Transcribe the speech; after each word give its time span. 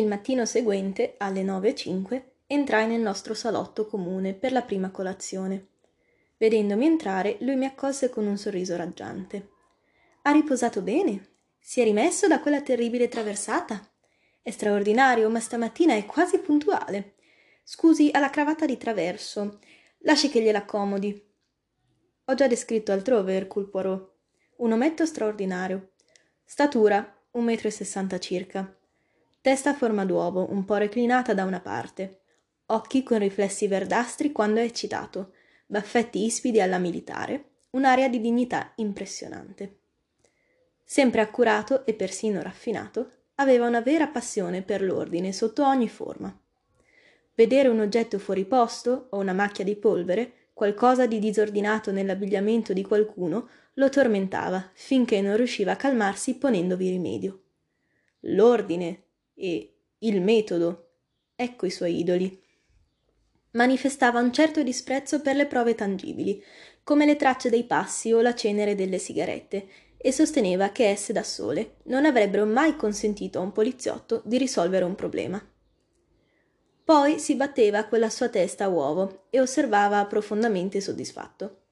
Il 0.00 0.06
mattino 0.06 0.46
seguente, 0.46 1.16
alle 1.18 1.42
nove 1.42 1.68
e 1.68 1.74
cinque, 1.74 2.36
entrai 2.46 2.86
nel 2.86 3.02
nostro 3.02 3.34
salotto 3.34 3.84
comune 3.84 4.32
per 4.32 4.50
la 4.50 4.62
prima 4.62 4.90
colazione. 4.90 5.66
Vedendomi 6.38 6.86
entrare, 6.86 7.36
lui 7.40 7.54
mi 7.54 7.66
accolse 7.66 8.08
con 8.08 8.26
un 8.26 8.38
sorriso 8.38 8.76
raggiante. 8.76 9.50
Ha 10.22 10.30
riposato 10.30 10.80
bene? 10.80 11.32
Si 11.58 11.82
è 11.82 11.84
rimesso 11.84 12.26
da 12.26 12.40
quella 12.40 12.62
terribile 12.62 13.08
traversata? 13.08 13.86
È 14.40 14.50
straordinario, 14.50 15.28
ma 15.28 15.38
stamattina 15.38 15.94
è 15.94 16.06
quasi 16.06 16.38
puntuale. 16.38 17.16
Scusi, 17.62 18.08
ha 18.10 18.20
la 18.20 18.30
cravatta 18.30 18.64
di 18.64 18.78
traverso. 18.78 19.58
Lasci 19.98 20.30
che 20.30 20.40
gliela 20.40 20.60
accomodi. 20.60 21.30
Ho 22.24 22.34
già 22.34 22.46
descritto 22.46 22.90
altrove 22.90 23.34
Hercule 23.34 23.68
Poirot. 23.68 24.12
Un 24.56 24.72
ometto 24.72 25.04
straordinario. 25.04 25.90
Statura, 26.42 27.18
un 27.32 27.44
metro 27.44 27.68
e 27.68 27.70
sessanta 27.70 28.18
circa 28.18 28.74
testa 29.40 29.70
a 29.70 29.74
forma 29.74 30.04
d'uovo, 30.04 30.50
un 30.50 30.64
po' 30.64 30.76
reclinata 30.76 31.34
da 31.34 31.44
una 31.44 31.60
parte, 31.60 32.20
occhi 32.66 33.02
con 33.02 33.18
riflessi 33.18 33.66
verdastri 33.66 34.32
quando 34.32 34.60
è 34.60 34.64
eccitato, 34.64 35.32
baffetti 35.66 36.24
ispidi 36.24 36.60
alla 36.60 36.78
militare, 36.78 37.50
un'aria 37.70 38.08
di 38.08 38.20
dignità 38.20 38.72
impressionante. 38.76 39.78
Sempre 40.84 41.20
accurato 41.20 41.86
e 41.86 41.94
persino 41.94 42.42
raffinato, 42.42 43.10
aveva 43.36 43.66
una 43.66 43.80
vera 43.80 44.08
passione 44.08 44.62
per 44.62 44.82
l'ordine 44.82 45.32
sotto 45.32 45.64
ogni 45.64 45.88
forma. 45.88 46.36
Vedere 47.34 47.68
un 47.68 47.80
oggetto 47.80 48.18
fuori 48.18 48.44
posto 48.44 49.06
o 49.10 49.18
una 49.18 49.32
macchia 49.32 49.64
di 49.64 49.76
polvere, 49.76 50.48
qualcosa 50.52 51.06
di 51.06 51.18
disordinato 51.18 51.90
nell'abbigliamento 51.90 52.74
di 52.74 52.82
qualcuno, 52.82 53.48
lo 53.74 53.88
tormentava 53.88 54.70
finché 54.74 55.22
non 55.22 55.36
riusciva 55.36 55.72
a 55.72 55.76
calmarsi 55.76 56.36
ponendovi 56.36 56.90
rimedio. 56.90 57.42
L'ordine, 58.24 59.04
e 59.40 59.74
il 60.00 60.20
metodo. 60.20 60.90
Ecco 61.34 61.64
i 61.64 61.70
suoi 61.70 61.98
idoli. 61.98 62.38
Manifestava 63.52 64.20
un 64.20 64.32
certo 64.32 64.62
disprezzo 64.62 65.20
per 65.22 65.34
le 65.34 65.46
prove 65.46 65.74
tangibili, 65.74 66.42
come 66.84 67.06
le 67.06 67.16
tracce 67.16 67.48
dei 67.48 67.64
passi 67.64 68.12
o 68.12 68.20
la 68.20 68.34
cenere 68.34 68.74
delle 68.74 68.98
sigarette, 68.98 69.66
e 69.96 70.12
sosteneva 70.12 70.70
che 70.70 70.88
esse 70.88 71.12
da 71.12 71.22
sole 71.22 71.76
non 71.84 72.04
avrebbero 72.04 72.46
mai 72.46 72.76
consentito 72.76 73.38
a 73.38 73.42
un 73.42 73.52
poliziotto 73.52 74.22
di 74.24 74.38
risolvere 74.38 74.84
un 74.84 74.94
problema. 74.94 75.42
Poi 76.84 77.18
si 77.18 77.34
batteva 77.34 77.84
con 77.84 77.98
la 77.98 78.10
sua 78.10 78.28
testa 78.28 78.64
a 78.64 78.68
uovo 78.68 79.26
e 79.30 79.40
osservava 79.40 80.04
profondamente 80.06 80.80
soddisfatto. 80.80 81.62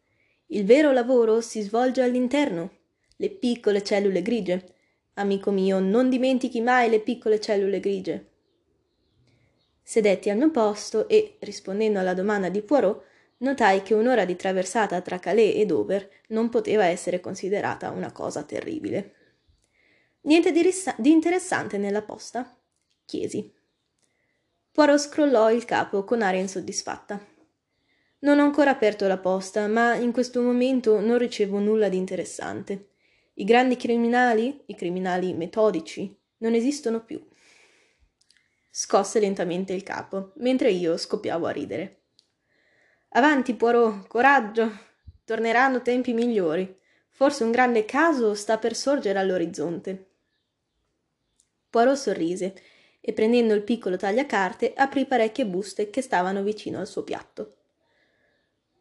Il 0.48 0.64
vero 0.64 0.92
lavoro 0.92 1.40
si 1.40 1.60
svolge 1.62 2.02
all'interno, 2.02 2.70
le 3.16 3.30
piccole 3.30 3.82
cellule 3.82 4.22
grigie, 4.22 4.76
Amico 5.18 5.50
mio, 5.50 5.80
non 5.80 6.08
dimentichi 6.08 6.60
mai 6.60 6.88
le 6.88 7.00
piccole 7.00 7.40
cellule 7.40 7.80
grigie. 7.80 8.26
Sedetti 9.82 10.30
al 10.30 10.36
mio 10.36 10.52
posto 10.52 11.08
e, 11.08 11.38
rispondendo 11.40 11.98
alla 11.98 12.14
domanda 12.14 12.48
di 12.48 12.62
Poirot, 12.62 13.02
notai 13.38 13.82
che 13.82 13.94
un'ora 13.94 14.24
di 14.24 14.36
traversata 14.36 15.00
tra 15.00 15.18
Calais 15.18 15.56
e 15.56 15.66
Dover 15.66 16.08
non 16.28 16.50
poteva 16.50 16.84
essere 16.84 17.18
considerata 17.18 17.90
una 17.90 18.12
cosa 18.12 18.44
terribile. 18.44 19.14
Niente 20.20 20.52
di, 20.52 20.62
rissa- 20.62 20.94
di 20.96 21.10
interessante 21.10 21.78
nella 21.78 22.02
posta? 22.02 22.56
chiesi. 23.04 23.52
Poirot 24.70 24.98
scrollò 24.98 25.50
il 25.50 25.64
capo 25.64 26.04
con 26.04 26.22
aria 26.22 26.40
insoddisfatta. 26.42 27.18
Non 28.20 28.38
ho 28.38 28.44
ancora 28.44 28.70
aperto 28.70 29.08
la 29.08 29.18
posta, 29.18 29.66
ma 29.66 29.96
in 29.96 30.12
questo 30.12 30.40
momento 30.40 31.00
non 31.00 31.18
ricevo 31.18 31.58
nulla 31.58 31.88
di 31.88 31.96
interessante. 31.96 32.90
I 33.40 33.44
grandi 33.44 33.76
criminali, 33.76 34.64
i 34.66 34.74
criminali 34.74 35.32
metodici, 35.32 36.12
non 36.38 36.54
esistono 36.54 37.04
più. 37.04 37.24
Scosse 38.68 39.20
lentamente 39.20 39.72
il 39.72 39.84
capo, 39.84 40.32
mentre 40.38 40.72
io 40.72 40.96
scoppiavo 40.96 41.46
a 41.46 41.52
ridere. 41.52 42.02
Avanti, 43.10 43.54
Poirot, 43.54 44.08
coraggio! 44.08 44.86
Torneranno 45.24 45.82
tempi 45.82 46.14
migliori. 46.14 46.80
Forse 47.10 47.44
un 47.44 47.52
grande 47.52 47.84
caso 47.84 48.34
sta 48.34 48.58
per 48.58 48.74
sorgere 48.74 49.20
all'orizzonte. 49.20 50.10
Poirot 51.70 51.96
sorrise 51.96 52.60
e 53.00 53.12
prendendo 53.12 53.54
il 53.54 53.62
piccolo 53.62 53.96
tagliacarte 53.96 54.72
aprì 54.74 55.06
parecchie 55.06 55.46
buste 55.46 55.90
che 55.90 56.02
stavano 56.02 56.42
vicino 56.42 56.80
al 56.80 56.88
suo 56.88 57.04
piatto. 57.04 57.58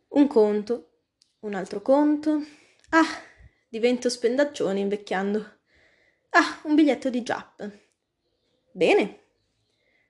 Un 0.10 0.26
conto, 0.26 0.90
un 1.42 1.54
altro 1.54 1.84
conto. 1.84 2.42
Ah, 2.90 3.06
Divento 3.70 4.08
spendaccione 4.08 4.80
invecchiando. 4.80 5.40
Ah, 6.30 6.62
un 6.64 6.76
biglietto 6.76 7.10
di 7.10 7.22
Giapp. 7.22 7.62
Bene. 8.72 9.20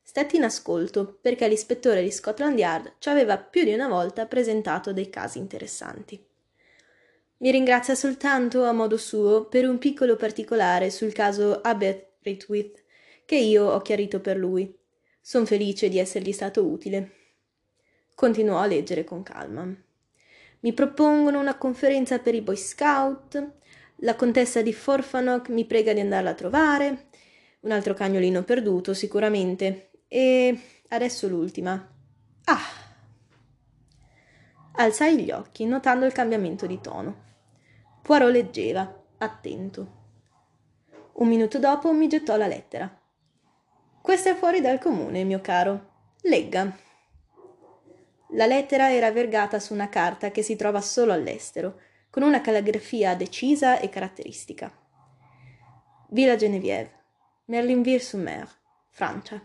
Stetti 0.03 0.35
in 0.35 0.44
ascolto 0.44 1.18
perché 1.19 1.47
l'ispettore 1.47 2.03
di 2.03 2.12
Scotland 2.12 2.56
Yard 2.59 2.97
ci 3.00 3.09
aveva 3.09 3.40
più 3.40 3.63
di 3.63 3.73
una 3.73 3.88
volta 3.88 4.28
presentato 4.28 4.94
dei 4.94 5.09
casi 5.09 5.40
interessanti. 5.40 6.23
Mi 7.38 7.50
ringrazia 7.50 7.95
soltanto 7.95 8.63
a 8.63 8.73
modo 8.73 8.95
suo 8.95 9.45
per 9.45 9.68
un 9.68 9.79
piccolo 9.79 10.16
particolare 10.16 10.91
sul 10.91 11.12
caso 11.12 11.59
Abet 11.62 12.18
Ritwith 12.22 12.84
che 13.25 13.38
io 13.38 13.72
ho 13.72 13.81
chiarito 13.81 14.22
per 14.22 14.38
lui. 14.38 14.72
Son 15.19 15.47
felice 15.47 15.89
di 15.89 15.97
essergli 15.97 16.31
stato 16.31 16.63
utile. 16.63 17.12
Continuò 18.13 18.59
a 18.59 18.68
leggere 18.68 19.03
con 19.03 19.24
calma. 19.24 19.85
Mi 20.59 20.73
propongono 20.73 21.40
una 21.40 21.57
conferenza 21.57 22.19
per 22.19 22.35
i 22.35 22.41
Boy 22.41 22.57
Scout, 22.57 23.51
la 24.01 24.16
contessa 24.16 24.62
di 24.62 24.73
Forfanoc 24.73 25.50
mi 25.50 25.66
prega 25.66 25.94
di 25.94 26.00
andarla 26.00 26.31
a 26.31 26.35
trovare, 26.35 27.07
un 27.62 27.72
altro 27.72 27.94
cagnolino 27.94 28.44
perduto 28.44 28.94
sicuramente, 28.94 29.91
e 30.07 30.59
adesso 30.90 31.28
l'ultima. 31.28 31.73
Ah! 32.45 32.85
Alzai 34.79 35.23
gli 35.23 35.31
occhi, 35.31 35.66
notando 35.66 36.06
il 36.06 36.12
cambiamento 36.12 36.66
di 36.66 36.79
tono. 36.79 37.25
Poirot 38.01 38.31
leggeva, 38.31 39.03
attento. 39.18 39.95
Un 41.13 41.28
minuto 41.28 41.57
dopo 41.57 41.91
mi 41.91 42.07
gettò 42.07 42.38
la 42.38 42.47
lettera. 42.47 43.01
Questa 44.01 44.29
è 44.29 44.35
fuori 44.35 44.62
dal 44.62 44.79
comune, 44.79 45.24
mio 45.24 45.41
caro. 45.41 45.95
Legga. 46.22 46.85
La 48.31 48.45
lettera 48.45 48.91
era 48.91 49.09
vergata 49.11 49.57
su 49.57 49.73
una 49.73 49.88
carta 49.88 50.31
che 50.31 50.41
si 50.41 50.57
trova 50.57 50.81
solo 50.81 51.13
all'estero, 51.13 51.79
con 52.09 52.23
una 52.23 52.41
calligrafia 52.41 53.15
decisa 53.15 53.79
e 53.79 53.88
caratteristica. 53.88 54.69
Villa 56.09 56.35
Genevieve, 56.35 56.91
Merlinville-sur-Mer, 57.45 58.49
Francia. 58.89 59.41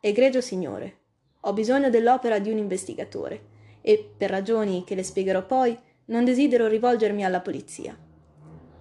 Egregio 0.00 0.42
signore, 0.42 0.98
ho 1.40 1.52
bisogno 1.54 1.88
dell'opera 1.88 2.38
di 2.38 2.50
un 2.50 2.58
investigatore 2.58 3.50
e, 3.80 4.12
per 4.16 4.28
ragioni 4.28 4.84
che 4.84 4.94
le 4.94 5.02
spiegherò 5.02 5.46
poi, 5.46 5.78
non 6.06 6.24
desidero 6.24 6.66
rivolgermi 6.66 7.24
alla 7.24 7.40
polizia. 7.40 7.96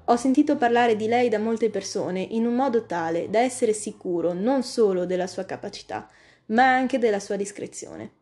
Ho 0.06 0.16
sentito 0.18 0.58
parlare 0.58 0.98
di 0.98 1.08
lei 1.08 1.30
da 1.30 1.40
molte 1.40 1.70
persone 1.70 2.20
in 2.20 2.46
un 2.46 2.56
modo 2.56 2.86
tale 2.86 3.30
da 3.30 3.40
essere 3.40 3.72
sicuro 3.72 4.34
non 4.34 4.64
solo 4.64 5.06
della 5.06 5.28
sua 5.28 5.46
capacità, 5.46 6.10
ma 6.48 6.64
anche 6.64 6.98
della 6.98 7.20
sua 7.20 7.38
discrezione. 7.38 8.20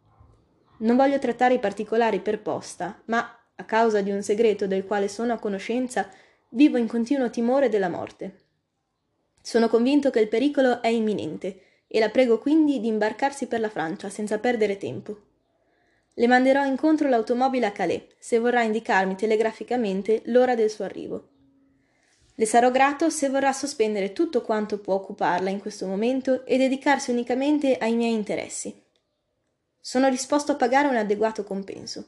Non 0.80 0.96
voglio 0.96 1.20
trattare 1.20 1.56
i 1.56 1.60
particolari 1.60 2.20
per 2.20 2.42
posta, 2.42 3.02
ma, 3.06 3.38
a 3.56 3.64
causa 3.66 4.02
di 4.02 4.12
un 4.12 4.24
segreto 4.24 4.68
del 4.68 4.86
quale 4.86 5.08
sono 5.08 5.34
a 5.34 5.40
conoscenza, 5.40 6.10
vivo 6.50 6.78
in 6.78 6.88
continuo 6.88 7.30
timore 7.30 7.68
della 7.68 7.90
morte. 7.90 8.46
Sono 9.42 9.68
convinto 9.68 10.10
che 10.10 10.20
il 10.20 10.30
pericolo 10.30 10.82
è 10.82 10.88
imminente 10.88 11.62
e 11.88 12.00
la 12.00 12.10
prego 12.10 12.40
quindi 12.40 12.80
di 12.80 12.88
imbarcarsi 12.88 13.48
per 13.48 13.60
la 13.60 13.70
Francia 13.70 14.10
senza 14.10 14.40
perdere 14.40 14.78
tempo. 14.78 15.22
Le 16.14 16.28
manderò 16.28 16.64
incontro 16.66 17.10
l'automobile 17.10 17.66
a 17.66 17.72
Calais, 17.72 18.04
se 18.18 18.40
vorrà 18.40 18.64
indicarmi 18.64 19.16
telegraficamente 19.16 20.22
l'ora 20.26 20.56
del 20.56 20.70
suo 20.70 20.86
arrivo. 20.86 21.28
Le 22.36 22.46
sarò 22.46 22.72
grato 22.72 23.10
se 23.10 23.28
vorrà 23.28 23.52
sospendere 23.52 24.14
tutto 24.14 24.42
quanto 24.42 24.80
può 24.80 24.94
occuparla 24.94 25.50
in 25.50 25.60
questo 25.60 25.88
momento 25.88 26.46
e 26.46 26.58
dedicarsi 26.58 27.12
unicamente 27.12 27.78
ai 27.78 27.96
miei 27.96 28.14
interessi. 28.14 28.88
Sono 29.90 30.12
disposto 30.12 30.52
a 30.52 30.56
pagare 30.56 30.88
un 30.88 30.98
adeguato 30.98 31.44
compenso. 31.44 32.06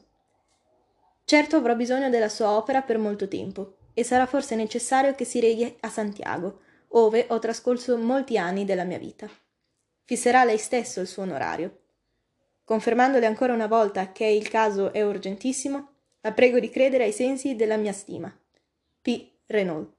Certo 1.25 1.55
avrò 1.55 1.75
bisogno 1.75 2.11
della 2.11 2.29
sua 2.29 2.51
opera 2.51 2.83
per 2.83 2.99
molto 2.99 3.27
tempo, 3.27 3.77
e 3.95 4.03
sarà 4.03 4.27
forse 4.27 4.53
necessario 4.53 5.15
che 5.15 5.25
si 5.25 5.39
reghi 5.39 5.77
a 5.79 5.89
Santiago, 5.89 6.59
ove 6.89 7.25
ho 7.29 7.39
trascorso 7.39 7.97
molti 7.97 8.37
anni 8.37 8.65
della 8.65 8.83
mia 8.83 8.99
vita. 8.99 9.27
Fisserà 10.03 10.43
lei 10.43 10.59
stesso 10.59 10.99
il 10.99 11.07
suo 11.07 11.23
onorario. 11.23 11.79
Confermandole 12.63 13.25
ancora 13.25 13.51
una 13.51 13.65
volta 13.65 14.11
che 14.11 14.25
il 14.25 14.47
caso 14.47 14.93
è 14.93 15.01
urgentissimo, 15.01 15.93
la 16.21 16.33
prego 16.33 16.59
di 16.59 16.69
credere 16.69 17.05
ai 17.05 17.13
sensi 17.13 17.55
della 17.55 17.77
mia 17.77 17.93
stima. 17.93 18.31
P. 19.01 19.27
Renault. 19.47 19.91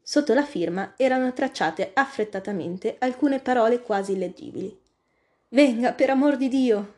Sotto 0.00 0.32
la 0.32 0.46
firma 0.46 0.94
erano 0.96 1.34
tracciate 1.34 1.90
affrettatamente 1.92 2.96
alcune 2.98 3.40
parole 3.40 3.82
quasi 3.82 4.12
illeggibili. 4.12 4.80
Venga, 5.52 5.92
per 5.92 6.08
amor 6.08 6.38
di 6.38 6.48
Dio. 6.48 6.94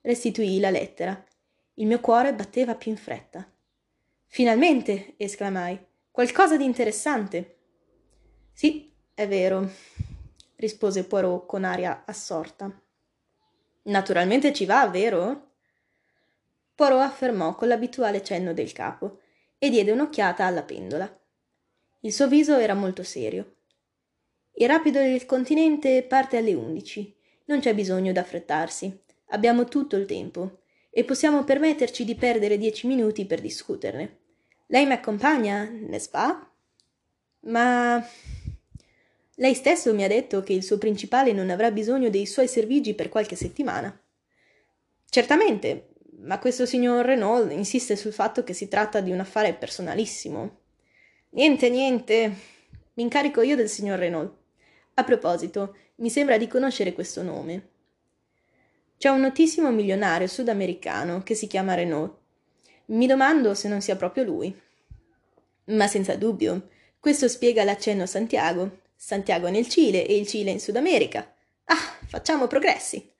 Restituii 0.00 0.58
la 0.58 0.70
lettera. 0.70 1.22
Il 1.74 1.86
mio 1.86 2.00
cuore 2.00 2.32
batteva 2.32 2.76
più 2.76 2.92
in 2.92 2.96
fretta. 2.96 3.46
Finalmente, 4.24 5.12
esclamai, 5.18 5.78
qualcosa 6.10 6.56
di 6.56 6.64
interessante. 6.64 7.58
Sì, 8.54 8.90
è 9.12 9.28
vero, 9.28 9.70
rispose 10.56 11.04
Poirot 11.04 11.44
con 11.44 11.64
aria 11.64 12.04
assorta. 12.06 12.72
Naturalmente 13.82 14.54
ci 14.54 14.64
va, 14.64 14.88
vero? 14.88 15.56
Poirot 16.74 17.02
affermò 17.02 17.54
con 17.54 17.68
l'abituale 17.68 18.24
cenno 18.24 18.54
del 18.54 18.72
capo 18.72 19.20
e 19.58 19.68
diede 19.68 19.92
un'occhiata 19.92 20.46
alla 20.46 20.62
pendola. 20.62 21.20
Il 22.00 22.14
suo 22.14 22.28
viso 22.28 22.56
era 22.56 22.72
molto 22.72 23.02
serio. 23.02 23.53
Il 24.56 24.68
rapido 24.68 25.00
del 25.00 25.26
continente 25.26 26.04
parte 26.04 26.36
alle 26.36 26.54
undici. 26.54 27.12
Non 27.46 27.58
c'è 27.58 27.74
bisogno 27.74 28.12
d'affrettarsi. 28.12 29.00
Abbiamo 29.30 29.64
tutto 29.64 29.96
il 29.96 30.06
tempo 30.06 30.60
e 30.90 31.02
possiamo 31.02 31.42
permetterci 31.42 32.04
di 32.04 32.14
perdere 32.14 32.56
dieci 32.56 32.86
minuti 32.86 33.26
per 33.26 33.40
discuterne. 33.40 34.18
Lei 34.68 34.86
mi 34.86 34.92
accompagna, 34.92 35.64
n'est-ce 35.64 36.08
pas? 36.08 36.36
Ma 37.40 38.06
lei 39.34 39.54
stesso 39.54 39.92
mi 39.92 40.04
ha 40.04 40.08
detto 40.08 40.42
che 40.42 40.52
il 40.52 40.62
suo 40.62 40.78
principale 40.78 41.32
non 41.32 41.50
avrà 41.50 41.72
bisogno 41.72 42.08
dei 42.08 42.24
suoi 42.24 42.46
servigi 42.46 42.94
per 42.94 43.08
qualche 43.08 43.34
settimana. 43.34 44.00
Certamente, 45.10 45.88
ma 46.20 46.38
questo 46.38 46.64
signor 46.64 47.04
Renault 47.04 47.50
insiste 47.50 47.96
sul 47.96 48.12
fatto 48.12 48.44
che 48.44 48.52
si 48.52 48.68
tratta 48.68 49.00
di 49.00 49.10
un 49.10 49.18
affare 49.18 49.52
personalissimo. 49.52 50.60
Niente, 51.30 51.68
niente. 51.68 52.34
Mi 52.94 53.02
incarico 53.02 53.42
io 53.42 53.56
del 53.56 53.68
signor 53.68 53.98
Renault. 53.98 54.42
A 54.94 55.04
proposito, 55.04 55.76
mi 55.96 56.08
sembra 56.08 56.38
di 56.38 56.46
conoscere 56.46 56.92
questo 56.92 57.22
nome. 57.22 57.70
C'è 58.96 59.08
un 59.08 59.20
notissimo 59.20 59.70
milionario 59.70 60.26
sudamericano 60.26 61.22
che 61.22 61.34
si 61.34 61.46
chiama 61.46 61.74
Renault. 61.74 62.16
Mi 62.86 63.06
domando 63.06 63.54
se 63.54 63.68
non 63.68 63.80
sia 63.80 63.96
proprio 63.96 64.24
lui. 64.24 64.56
Ma 65.66 65.86
senza 65.88 66.16
dubbio, 66.16 66.68
questo 67.00 67.28
spiega 67.28 67.64
l'accenno 67.64 68.04
a 68.04 68.06
Santiago. 68.06 68.82
Santiago 68.94 69.48
nel 69.48 69.68
Cile 69.68 70.06
e 70.06 70.16
il 70.16 70.26
Cile 70.26 70.52
in 70.52 70.60
Sud 70.60 70.76
America. 70.76 71.34
Ah, 71.64 71.98
facciamo 72.06 72.46
progressi. 72.46 73.12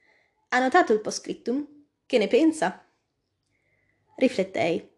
Ha 0.50 0.59
notato 0.61 0.93
il 0.93 1.00
postscriptum? 1.00 1.67
Che 2.06 2.19
ne 2.19 2.29
pensa? 2.29 2.87
Riflettei. 4.17 4.88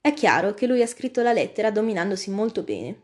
È 0.00 0.12
chiaro 0.12 0.52
che 0.52 0.66
lui 0.66 0.82
ha 0.82 0.86
scritto 0.86 1.22
la 1.22 1.32
lettera 1.32 1.70
dominandosi 1.70 2.30
molto 2.30 2.62
bene, 2.62 3.02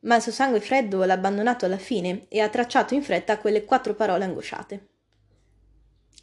ma 0.00 0.16
il 0.16 0.22
suo 0.22 0.32
sangue 0.32 0.60
freddo 0.60 1.04
l'ha 1.04 1.14
abbandonato 1.14 1.64
alla 1.64 1.78
fine 1.78 2.26
e 2.28 2.40
ha 2.40 2.48
tracciato 2.48 2.94
in 2.94 3.02
fretta 3.02 3.38
quelle 3.38 3.64
quattro 3.64 3.94
parole 3.94 4.24
angosciate. 4.24 4.86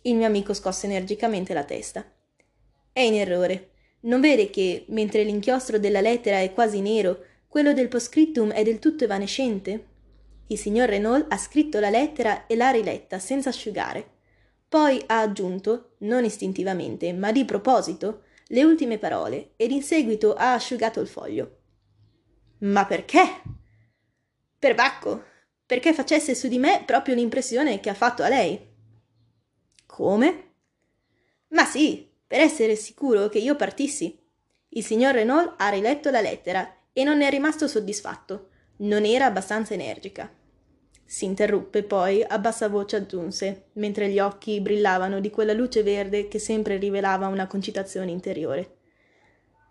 Il 0.04 0.16
mio 0.16 0.28
amico 0.28 0.54
scosse 0.54 0.86
energicamente 0.86 1.54
la 1.54 1.64
testa. 1.64 2.06
È 2.92 3.00
in 3.00 3.16
errore. 3.16 3.72
Non 4.02 4.22
vede 4.22 4.50
che, 4.50 4.86
mentre 4.90 5.24
l'inchiostro 5.24 5.80
della 5.80 6.00
lettera 6.00 6.40
è 6.40 6.54
quasi 6.54 6.80
nero, 6.80 7.24
quello 7.48 7.74
del 7.74 7.88
postscriptum 7.88 8.52
è 8.52 8.64
del 8.64 8.80
tutto 8.80 9.04
evanescente? 9.04 9.88
Il 10.48 10.60
signor 10.60 10.90
Renault 10.90 11.26
ha 11.30 11.38
scritto 11.38 11.80
la 11.80 11.90
lettera 11.90 12.46
e 12.46 12.56
l'ha 12.56 12.70
riletta 12.70 13.18
senza 13.18 13.50
asciugare. 13.50 14.12
Poi 14.70 15.02
ha 15.08 15.22
aggiunto, 15.22 15.96
non 16.00 16.24
istintivamente, 16.24 17.12
ma 17.14 17.32
di 17.32 17.46
proposito, 17.46 18.24
le 18.50 18.64
ultime 18.64 19.00
parole 19.00 19.54
ed 19.56 19.72
in 19.72 19.82
seguito 19.82 20.36
ha 20.36 20.54
asciugato 20.54 21.00
il 21.00 21.08
foglio. 21.08 21.58
Ma 22.60 22.86
perché? 22.86 23.24
Per 24.66 24.74
Bacco, 24.74 25.24
perché 25.64 25.94
facesse 25.94 26.34
su 26.34 26.48
di 26.48 26.58
me 26.58 26.82
proprio 26.88 27.14
l'impressione 27.14 27.80
che 27.80 27.92
ha 27.92 27.94
fatto 27.94 28.24
a 28.24 28.30
lei. 28.30 28.60
Come? 29.86 30.54
Ma 31.50 31.66
sì, 31.66 32.12
per 32.26 32.40
essere 32.40 32.76
sicuro 32.76 33.30
che 33.30 33.38
io 33.38 33.56
partissi. 33.56 34.20
Il 34.70 34.84
signor 34.84 35.14
Renault 35.14 35.54
ha 35.58 35.70
riletto 35.70 36.10
la 36.10 36.20
lettera 36.20 36.78
e 36.92 37.04
non 37.04 37.18
ne 37.18 37.28
è 37.28 37.30
rimasto 37.30 37.68
soddisfatto. 37.68 38.50
Non 38.78 39.06
era 39.06 39.26
abbastanza 39.26 39.76
energica. 39.76 40.34
Si 41.06 41.26
interruppe 41.26 41.84
poi, 41.84 42.24
a 42.28 42.40
bassa 42.40 42.68
voce 42.68 42.96
aggiunse, 42.96 43.68
mentre 43.74 44.10
gli 44.10 44.18
occhi 44.18 44.60
brillavano 44.62 45.20
di 45.20 45.30
quella 45.30 45.54
luce 45.54 45.84
verde 45.84 46.28
che 46.28 46.40
sempre 46.40 46.78
rivelava 46.78 47.28
una 47.28 47.46
concitazione 47.46 48.10
interiore. 48.10 48.78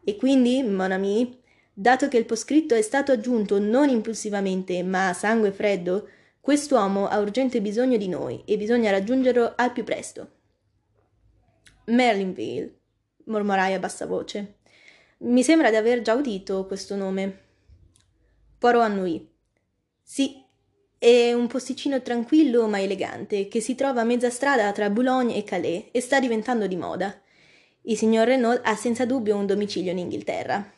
E 0.04 0.14
quindi, 0.14 0.62
mon 0.62 0.92
ami, 0.92 1.42
dato 1.74 2.08
che 2.08 2.16
il 2.16 2.24
poscritto 2.24 2.74
è 2.74 2.82
stato 2.82 3.12
aggiunto 3.12 3.58
non 3.58 3.88
impulsivamente, 3.88 4.82
ma 4.84 5.08
a 5.08 5.12
sangue 5.12 5.50
freddo, 5.50 6.08
quest'uomo 6.40 7.08
ha 7.08 7.18
urgente 7.18 7.60
bisogno 7.60 7.96
di 7.96 8.08
noi 8.08 8.42
e 8.44 8.56
bisogna 8.56 8.90
raggiungerlo 8.90 9.54
al 9.56 9.72
più 9.72 9.82
presto. 9.82 10.30
Merlinville, 11.86 12.78
mormorai 13.24 13.74
a 13.74 13.78
bassa 13.78 14.06
voce. 14.06 14.58
Mi 15.18 15.42
sembra 15.42 15.70
di 15.70 15.76
aver 15.76 16.02
già 16.02 16.14
udito 16.14 16.66
questo 16.66 16.96
nome. 16.96 17.38
Poirot 18.58 18.82
annuì. 18.82 19.28
Sì, 20.02 20.42
è 20.98 21.32
un 21.32 21.46
posticino 21.46 22.00
tranquillo 22.02 22.66
ma 22.66 22.80
elegante 22.80 23.48
che 23.48 23.60
si 23.60 23.74
trova 23.74 24.02
a 24.02 24.04
mezza 24.04 24.30
strada 24.30 24.70
tra 24.72 24.90
Boulogne 24.90 25.36
e 25.36 25.44
Calais 25.44 25.86
e 25.92 26.00
sta 26.00 26.20
diventando 26.20 26.66
di 26.66 26.76
moda. 26.76 27.20
Il 27.82 27.96
signor 27.96 28.26
Renault 28.26 28.60
ha 28.64 28.74
senza 28.74 29.04
dubbio 29.04 29.36
un 29.36 29.44
domicilio 29.44 29.92
in 29.92 29.98
Inghilterra. 29.98 30.73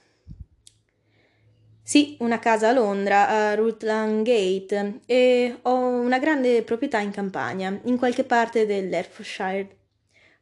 Sì, 1.88 2.16
una 2.18 2.40
casa 2.40 2.70
a 2.70 2.72
Londra, 2.72 3.28
a 3.28 3.54
Rutland 3.54 4.24
Gate, 4.24 5.02
e 5.06 5.58
ho 5.62 5.72
una 5.72 6.18
grande 6.18 6.62
proprietà 6.62 6.98
in 6.98 7.12
campagna, 7.12 7.78
in 7.84 7.96
qualche 7.96 8.24
parte 8.24 8.66
dell'Hertfordshire. 8.66 9.68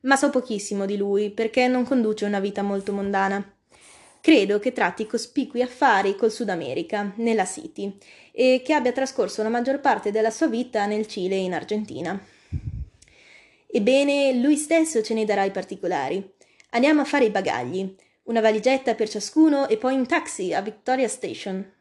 Ma 0.00 0.16
so 0.16 0.30
pochissimo 0.30 0.86
di 0.86 0.96
lui 0.96 1.28
perché 1.28 1.68
non 1.68 1.84
conduce 1.84 2.24
una 2.24 2.40
vita 2.40 2.62
molto 2.62 2.92
mondana. 2.94 3.46
Credo 4.22 4.58
che 4.58 4.72
tratti 4.72 5.04
cospicui 5.06 5.60
affari 5.60 6.16
col 6.16 6.32
Sud 6.32 6.48
America, 6.48 7.12
nella 7.16 7.44
City, 7.44 7.94
e 8.32 8.62
che 8.64 8.72
abbia 8.72 8.92
trascorso 8.92 9.42
la 9.42 9.50
maggior 9.50 9.80
parte 9.80 10.10
della 10.10 10.30
sua 10.30 10.46
vita 10.46 10.86
nel 10.86 11.06
Cile 11.06 11.34
e 11.34 11.40
in 11.40 11.52
Argentina. 11.52 12.18
Ebbene, 13.66 14.32
lui 14.40 14.56
stesso 14.56 15.02
ce 15.02 15.12
ne 15.12 15.26
darà 15.26 15.44
i 15.44 15.50
particolari. 15.50 16.26
Andiamo 16.70 17.02
a 17.02 17.04
fare 17.04 17.26
i 17.26 17.30
bagagli, 17.30 17.94
una 18.24 18.40
valigetta 18.40 18.94
per 18.94 19.08
ciascuno 19.08 19.68
e 19.68 19.76
poi 19.76 19.96
un 19.96 20.06
taxi 20.06 20.54
a 20.54 20.62
Victoria 20.62 21.08
Station. 21.08 21.72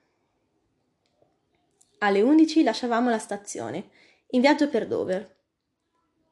Alle 2.00 2.22
undici 2.22 2.64
lasciavamo 2.64 3.10
la 3.10 3.18
stazione, 3.18 3.90
in 4.32 4.42
viaggio 4.42 4.68
per 4.68 4.88
Dover. 4.88 5.36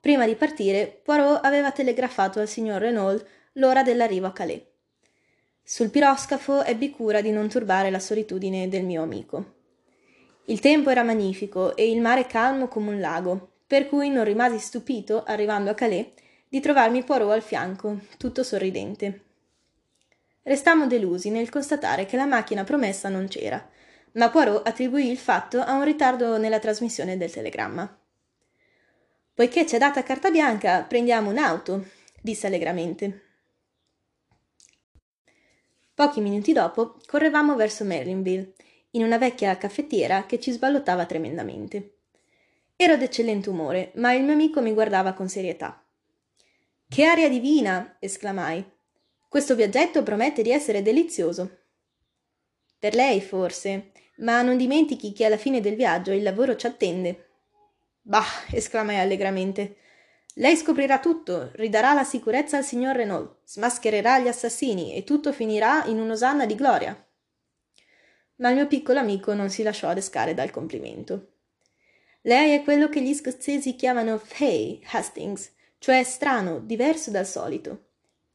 Prima 0.01 0.25
di 0.25 0.35
partire, 0.35 0.99
Poirot 1.03 1.45
aveva 1.45 1.71
telegrafato 1.71 2.39
al 2.39 2.49
signor 2.49 2.81
Renault 2.81 3.25
l'ora 3.53 3.83
dell'arrivo 3.83 4.27
a 4.27 4.33
Calais. 4.33 4.63
Sul 5.63 5.89
piroscafo 5.89 6.63
ebbi 6.63 6.89
cura 6.89 7.21
di 7.21 7.31
non 7.31 7.47
turbare 7.47 7.89
la 7.89 7.99
solitudine 7.99 8.67
del 8.67 8.83
mio 8.83 9.03
amico. 9.03 9.59
Il 10.45 10.59
tempo 10.59 10.89
era 10.89 11.03
magnifico 11.03 11.75
e 11.77 11.89
il 11.89 12.01
mare 12.01 12.25
calmo 12.25 12.67
come 12.67 12.89
un 12.89 12.99
lago, 12.99 13.51
per 13.65 13.87
cui 13.87 14.09
non 14.09 14.25
rimasi 14.25 14.59
stupito, 14.59 15.23
arrivando 15.23 15.69
a 15.69 15.73
Calais, 15.73 16.07
di 16.49 16.59
trovarmi 16.59 17.03
Poirot 17.03 17.31
al 17.31 17.41
fianco, 17.41 17.99
tutto 18.17 18.43
sorridente. 18.43 19.30
Restammo 20.43 20.87
delusi 20.87 21.29
nel 21.29 21.49
constatare 21.49 22.05
che 22.05 22.17
la 22.17 22.25
macchina 22.25 22.63
promessa 22.63 23.09
non 23.09 23.27
c'era, 23.27 23.69
ma 24.13 24.29
Poirot 24.29 24.67
attribuì 24.67 25.09
il 25.09 25.17
fatto 25.17 25.59
a 25.59 25.73
un 25.73 25.83
ritardo 25.83 26.37
nella 26.37 26.59
trasmissione 26.59 27.15
del 27.17 27.31
telegramma. 27.31 27.99
Poiché 29.33 29.65
c'è 29.65 29.77
data 29.77 30.03
carta 30.03 30.31
bianca, 30.31 30.83
prendiamo 30.83 31.29
un'auto, 31.29 31.85
disse 32.21 32.47
allegramente. 32.47 33.21
Pochi 35.93 36.21
minuti 36.21 36.53
dopo 36.53 36.97
correvamo 37.05 37.55
verso 37.55 37.83
Merlinville, 37.83 38.53
in 38.91 39.03
una 39.03 39.17
vecchia 39.17 39.57
caffettiera 39.57 40.25
che 40.25 40.39
ci 40.39 40.51
sballottava 40.51 41.05
tremendamente. 41.05 41.97
Ero 42.75 42.97
d'eccellente 42.97 43.49
umore, 43.49 43.91
ma 43.95 44.11
il 44.13 44.23
mio 44.23 44.33
amico 44.33 44.61
mi 44.61 44.73
guardava 44.73 45.13
con 45.13 45.29
serietà. 45.29 45.83
Che 46.87 47.05
aria 47.05 47.29
divina! 47.29 47.95
esclamai. 47.99 48.79
Questo 49.31 49.55
viaggetto 49.55 50.03
promette 50.03 50.41
di 50.41 50.51
essere 50.51 50.81
delizioso. 50.81 51.59
Per 52.77 52.93
lei, 52.93 53.21
forse, 53.21 53.93
ma 54.17 54.41
non 54.41 54.57
dimentichi 54.57 55.13
che 55.13 55.23
alla 55.23 55.37
fine 55.37 55.61
del 55.61 55.77
viaggio 55.77 56.11
il 56.11 56.21
lavoro 56.21 56.57
ci 56.57 56.67
attende. 56.67 57.29
Bah! 58.01 58.25
esclamai 58.51 58.99
allegramente. 58.99 59.77
Lei 60.33 60.57
scoprirà 60.57 60.99
tutto, 60.99 61.49
ridarà 61.53 61.93
la 61.93 62.03
sicurezza 62.03 62.57
al 62.57 62.65
signor 62.65 62.97
Renault, 62.97 63.37
smaschererà 63.45 64.19
gli 64.19 64.27
assassini 64.27 64.95
e 64.95 65.05
tutto 65.05 65.31
finirà 65.31 65.85
in 65.85 65.97
un'osanna 65.97 66.45
di 66.45 66.55
gloria. 66.55 67.07
Ma 68.35 68.49
il 68.49 68.55
mio 68.55 68.67
piccolo 68.67 68.99
amico 68.99 69.33
non 69.33 69.49
si 69.49 69.63
lasciò 69.63 69.87
adescare 69.87 70.33
dal 70.33 70.51
complimento. 70.51 71.35
Lei 72.23 72.51
è 72.51 72.63
quello 72.63 72.89
che 72.89 73.01
gli 73.01 73.13
scozzesi 73.13 73.77
chiamano 73.77 74.17
fey 74.17 74.81
Hastings, 74.91 75.53
cioè 75.79 76.03
strano, 76.03 76.59
diverso 76.59 77.11
dal 77.11 77.25
solito. 77.25 77.90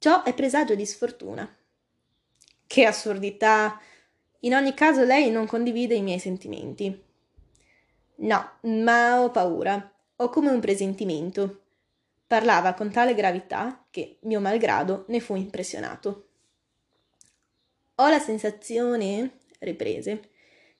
Ciò 0.07 0.23
è 0.23 0.35
presagio 0.35 0.77
di 0.77 0.87
sfortuna. 0.87 1.53
Che 2.65 2.85
assurdità! 2.85 3.77
In 4.43 4.55
ogni 4.55 4.73
caso 4.73 5.03
lei 5.03 5.33
non 5.33 5.49
condivide 5.49 5.97
i 5.97 6.01
miei 6.01 6.21
sentimenti. 6.21 7.05
No, 8.19 8.51
ma 8.61 9.21
ho 9.21 9.33
paura. 9.33 9.93
Ho 10.15 10.29
come 10.29 10.51
un 10.51 10.61
presentimento. 10.61 11.63
Parlava 12.25 12.75
con 12.75 12.93
tale 12.93 13.17
gravità 13.17 13.85
che, 13.91 14.19
mio 14.21 14.39
malgrado, 14.39 15.07
ne 15.09 15.19
fu 15.19 15.35
impressionato. 15.35 16.29
Ho 17.97 18.09
la 18.09 18.21
sensazione, 18.21 19.39
riprese, 19.59 20.29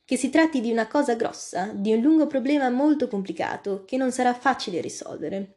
che 0.05 0.17
si 0.17 0.31
tratti 0.31 0.61
di 0.61 0.71
una 0.71 0.87
cosa 0.87 1.17
grossa, 1.17 1.73
di 1.75 1.93
un 1.93 2.01
lungo 2.01 2.29
problema 2.29 2.71
molto 2.71 3.09
complicato 3.09 3.85
che 3.87 3.97
non 3.97 4.13
sarà 4.13 4.35
facile 4.35 4.81
risolvere. 4.81 5.56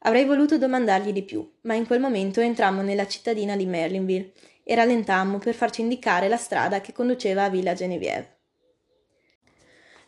Avrei 0.00 0.24
voluto 0.24 0.56
domandargli 0.56 1.12
di 1.12 1.22
più, 1.22 1.58
ma 1.62 1.74
in 1.74 1.86
quel 1.86 2.00
momento 2.00 2.40
entrammo 2.40 2.82
nella 2.82 3.06
cittadina 3.06 3.56
di 3.56 3.66
Merlinville 3.66 4.32
e 4.64 4.74
rallentammo 4.74 5.38
per 5.38 5.54
farci 5.54 5.82
indicare 5.82 6.28
la 6.28 6.36
strada 6.36 6.80
che 6.80 6.92
conduceva 6.92 7.44
a 7.44 7.50
Villa 7.50 7.74
Genevieve. 7.74 8.38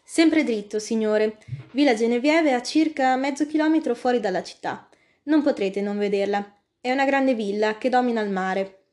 Sempre 0.02 0.44
dritto, 0.44 0.78
signore. 0.78 1.38
Villa 1.72 1.94
Genevieve 1.94 2.50
è 2.50 2.52
a 2.52 2.62
circa 2.62 3.16
mezzo 3.16 3.46
chilometro 3.46 3.94
fuori 3.94 4.20
dalla 4.20 4.42
città. 4.42 4.88
Non 5.24 5.42
potrete 5.42 5.80
non 5.80 5.98
vederla. 5.98 6.58
È 6.80 6.90
una 6.90 7.04
grande 7.04 7.34
villa 7.34 7.78
che 7.78 7.88
domina 7.88 8.20
il 8.20 8.30
mare. 8.30 8.84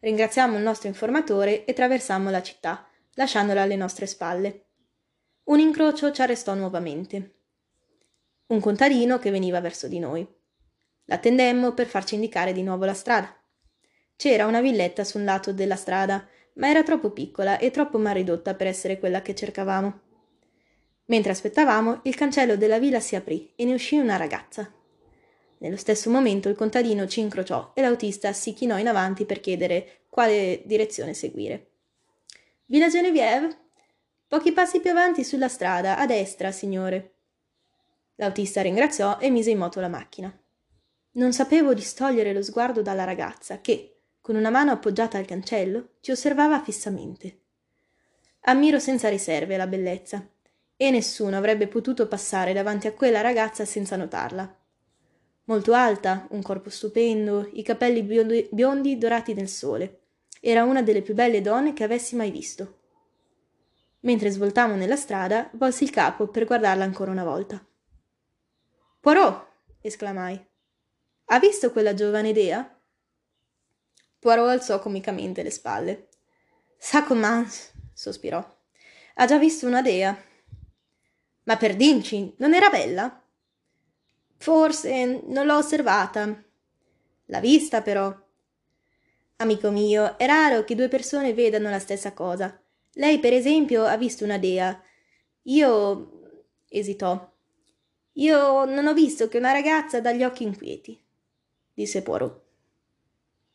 Ringraziamo 0.00 0.56
il 0.56 0.62
nostro 0.62 0.88
informatore 0.88 1.64
e 1.64 1.72
traversammo 1.72 2.30
la 2.30 2.42
città, 2.42 2.86
lasciandola 3.14 3.62
alle 3.62 3.76
nostre 3.76 4.06
spalle. 4.06 4.66
Un 5.44 5.58
incrocio 5.58 6.12
ci 6.12 6.22
arrestò 6.22 6.54
nuovamente. 6.54 7.35
Un 8.48 8.60
contadino 8.60 9.18
che 9.18 9.32
veniva 9.32 9.60
verso 9.60 9.88
di 9.88 9.98
noi. 9.98 10.24
L'attendemmo 11.06 11.72
per 11.72 11.88
farci 11.88 12.14
indicare 12.14 12.52
di 12.52 12.62
nuovo 12.62 12.84
la 12.84 12.94
strada. 12.94 13.36
C'era 14.14 14.46
una 14.46 14.60
villetta 14.60 15.02
su 15.02 15.18
un 15.18 15.24
lato 15.24 15.52
della 15.52 15.74
strada, 15.74 16.24
ma 16.54 16.68
era 16.68 16.84
troppo 16.84 17.10
piccola 17.10 17.58
e 17.58 17.72
troppo 17.72 17.98
mal 17.98 18.14
ridotta 18.14 18.54
per 18.54 18.68
essere 18.68 19.00
quella 19.00 19.20
che 19.20 19.34
cercavamo. 19.34 20.00
Mentre 21.06 21.32
aspettavamo, 21.32 22.02
il 22.04 22.14
cancello 22.14 22.56
della 22.56 22.78
villa 22.78 23.00
si 23.00 23.16
aprì 23.16 23.52
e 23.56 23.64
ne 23.64 23.74
uscì 23.74 23.96
una 23.96 24.16
ragazza. 24.16 24.72
Nello 25.58 25.76
stesso 25.76 26.08
momento 26.08 26.48
il 26.48 26.54
contadino 26.54 27.08
ci 27.08 27.18
incrociò 27.18 27.72
e 27.74 27.80
l'autista 27.80 28.32
si 28.32 28.54
chinò 28.54 28.78
in 28.78 28.86
avanti 28.86 29.24
per 29.24 29.40
chiedere 29.40 30.02
quale 30.08 30.62
direzione 30.64 31.14
seguire. 31.14 31.70
Villa 32.66 32.88
Genevieve? 32.88 33.56
Pochi 34.28 34.52
passi 34.52 34.78
più 34.78 34.90
avanti 34.90 35.24
sulla 35.24 35.48
strada, 35.48 35.98
a 35.98 36.06
destra, 36.06 36.52
signore. 36.52 37.15
L'autista 38.16 38.62
ringraziò 38.62 39.18
e 39.18 39.30
mise 39.30 39.50
in 39.50 39.58
moto 39.58 39.80
la 39.80 39.88
macchina. 39.88 40.34
Non 41.12 41.32
sapevo 41.32 41.74
distogliere 41.74 42.32
lo 42.32 42.42
sguardo 42.42 42.82
dalla 42.82 43.04
ragazza 43.04 43.60
che, 43.60 44.00
con 44.20 44.36
una 44.36 44.50
mano 44.50 44.72
appoggiata 44.72 45.18
al 45.18 45.24
cancello, 45.24 45.94
ci 46.00 46.10
osservava 46.10 46.60
fissamente. 46.62 47.40
Ammiro 48.40 48.78
senza 48.78 49.08
riserve 49.08 49.56
la 49.56 49.66
bellezza 49.66 50.28
e 50.76 50.90
nessuno 50.90 51.36
avrebbe 51.36 51.68
potuto 51.68 52.06
passare 52.06 52.52
davanti 52.52 52.86
a 52.86 52.92
quella 52.92 53.20
ragazza 53.20 53.64
senza 53.64 53.96
notarla. 53.96 54.56
Molto 55.44 55.72
alta, 55.72 56.26
un 56.30 56.42
corpo 56.42 56.70
stupendo, 56.70 57.48
i 57.52 57.62
capelli 57.62 58.02
biondi, 58.50 58.98
dorati 58.98 59.32
nel 59.32 59.48
sole. 59.48 60.00
Era 60.40 60.64
una 60.64 60.82
delle 60.82 61.02
più 61.02 61.14
belle 61.14 61.40
donne 61.40 61.72
che 61.72 61.84
avessi 61.84 62.14
mai 62.14 62.30
visto. 62.30 62.80
Mentre 64.00 64.30
svoltavo 64.30 64.74
nella 64.74 64.96
strada, 64.96 65.48
volsi 65.54 65.84
il 65.84 65.90
capo 65.90 66.28
per 66.28 66.44
guardarla 66.44 66.84
ancora 66.84 67.10
una 67.10 67.24
volta. 67.24 67.65
Poirot! 69.06 69.46
esclamai. 69.82 70.44
Ha 71.26 71.38
visto 71.38 71.70
quella 71.70 71.94
giovane 71.94 72.32
dea? 72.32 72.68
Poirot 74.18 74.48
alzò 74.48 74.80
comicamente 74.80 75.44
le 75.44 75.50
spalle. 75.52 76.08
Sa 76.76 77.04
com'ans, 77.04 77.70
sospirò. 77.92 78.44
Ha 79.14 79.24
già 79.24 79.38
visto 79.38 79.64
una 79.64 79.80
dea. 79.80 80.20
Ma 81.44 81.56
per 81.56 81.76
Dinci, 81.76 82.34
non 82.38 82.52
era 82.52 82.68
bella? 82.68 83.24
Forse 84.38 85.22
non 85.24 85.46
l'ho 85.46 85.58
osservata. 85.58 86.44
L'ha 87.26 87.40
vista, 87.40 87.82
però. 87.82 88.12
Amico 89.36 89.70
mio, 89.70 90.18
è 90.18 90.26
raro 90.26 90.64
che 90.64 90.74
due 90.74 90.88
persone 90.88 91.32
vedano 91.32 91.70
la 91.70 91.78
stessa 91.78 92.12
cosa. 92.12 92.60
Lei, 92.94 93.20
per 93.20 93.34
esempio, 93.34 93.84
ha 93.84 93.96
visto 93.96 94.24
una 94.24 94.38
dea. 94.38 94.82
Io. 95.42 96.22
esitò. 96.68 97.34
Io 98.18 98.64
non 98.64 98.86
ho 98.86 98.94
visto 98.94 99.28
che 99.28 99.38
una 99.38 99.52
ragazza 99.52 100.00
dagli 100.00 100.24
occhi 100.24 100.42
inquieti, 100.42 100.98
disse 101.74 102.02
Poirot. 102.02 102.44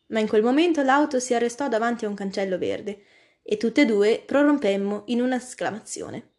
Ma 0.08 0.20
in 0.20 0.27
quel 0.27 0.44
momento 0.44 0.84
l'auto 0.84 1.20
si 1.20 1.34
arrestò 1.34 1.68
davanti 1.68 2.06
a 2.06 2.10
un 2.10 2.13
cancello 2.13 2.58
verde 2.58 3.03
e 3.41 3.58
tutte 3.58 3.82
e 3.82 3.86
due 3.86 4.22
prorompemmo 4.24 5.03
in 5.08 5.22
una 5.22 5.38
esclamazione. 5.38 6.30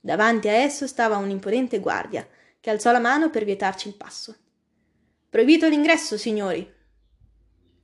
Davanti 0.00 0.48
a 0.48 0.52
esso 0.52 0.88
stava 0.88 1.16
un'imponente 1.16 1.78
guardia, 1.78 2.26
che 2.58 2.70
alzò 2.70 2.90
la 2.90 2.98
mano 2.98 3.30
per 3.30 3.44
vietarci 3.44 3.86
il 3.86 3.94
passo. 3.94 4.36
Proibito 5.28 5.68
l'ingresso, 5.68 6.18
signori. 6.18 6.68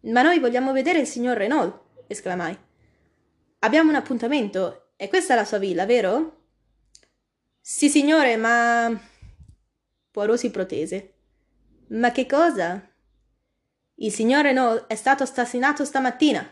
Ma 0.00 0.22
noi 0.22 0.40
vogliamo 0.40 0.72
vedere 0.72 0.98
il 0.98 1.06
signor 1.06 1.36
Renault, 1.36 2.06
esclamai. 2.08 2.58
Abbiamo 3.60 3.90
un 3.90 3.96
appuntamento. 3.96 4.90
È 4.96 5.08
questa 5.08 5.36
la 5.36 5.44
sua 5.44 5.58
villa, 5.58 5.86
vero? 5.86 6.46
Sì, 7.60 7.88
signore, 7.88 8.36
ma. 8.36 9.07
Poirot 10.18 10.50
protese. 10.50 11.14
Ma 11.90 12.10
che 12.10 12.26
cosa? 12.26 12.84
Il 14.00 14.10
signor 14.10 14.42
Renault 14.42 14.86
è 14.88 14.96
stato 14.96 15.22
assassinato 15.22 15.84
stamattina. 15.84 16.44